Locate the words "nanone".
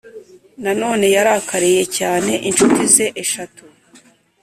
0.63-1.05